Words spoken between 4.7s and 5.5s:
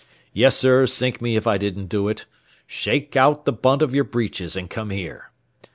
here.'